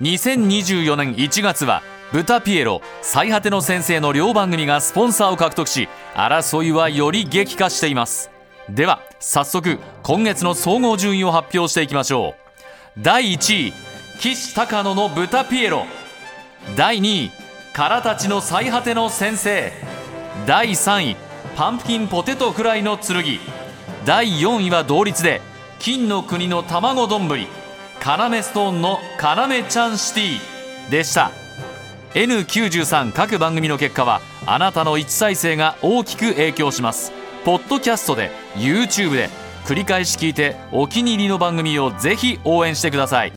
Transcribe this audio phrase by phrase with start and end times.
[0.00, 8.30] 2024年1月は豚ピエロ最果ての先生の両番組がスポンサーを獲得し争いはより激化しています。
[8.70, 12.34] では早速今月の総合順位を発表していきましょ
[12.96, 13.00] う。
[13.02, 13.72] 第1位
[14.18, 15.84] 岸高野の豚ピエロ。
[16.76, 17.30] 第2位
[17.74, 19.70] からたちの最果ての先生。
[20.46, 21.16] 第3位
[21.56, 23.22] パンプキンポテトフライの剣。
[24.06, 25.42] 第4位は同率で
[25.78, 27.28] 金の国の卵丼。
[28.00, 31.30] カナメストーンのカナメちゃんシティでした。
[32.14, 37.12] N93 各番組の結果はあなたの1再生が大きく影響します。
[37.44, 39.28] ポッドキャストで YouTube で
[39.66, 43.34] 繰り返し聞いてお気に入りの番組をぜひ応援してください。